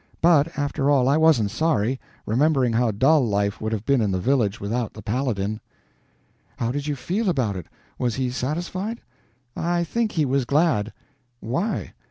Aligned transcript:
But, 0.19 0.57
after 0.57 0.89
all, 0.89 1.07
I 1.07 1.15
wasn't 1.15 1.51
sorry, 1.51 1.99
remembering 2.25 2.73
how 2.73 2.89
dull 2.89 3.23
life 3.23 3.61
would 3.61 3.71
have 3.71 3.85
been 3.85 4.01
in 4.01 4.09
the 4.09 4.17
village 4.19 4.59
without 4.59 4.93
the 4.93 5.03
Paladin." 5.03 5.59
"How 6.57 6.71
did 6.71 6.87
he 6.87 6.95
feel 6.95 7.29
about 7.29 7.55
it? 7.55 7.67
Was 7.99 8.15
he 8.15 8.31
satisfied?" 8.31 9.01
"I 9.55 9.83
think 9.83 10.13
he 10.13 10.25
was 10.25 10.45
glad." 10.45 10.91
"Why?" 11.39 11.93